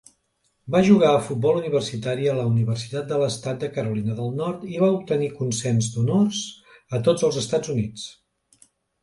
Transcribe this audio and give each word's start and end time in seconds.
Va 0.75 0.79
jugar 0.85 1.09
a 1.17 1.25
futbol 1.25 1.59
universitari 1.59 2.25
a 2.31 2.33
la 2.37 2.45
Universitat 2.51 3.05
de 3.11 3.19
l'Estat 3.25 3.59
de 3.65 3.69
Carolina 3.75 4.17
del 4.21 4.33
Nord 4.41 4.65
i 4.77 4.81
va 4.85 4.89
obtenir 4.95 5.29
consens 5.43 5.93
d'honors 5.99 6.41
a 6.97 7.03
tots 7.11 7.29
els 7.31 7.41
Estats 7.45 7.75
Units. 7.77 8.11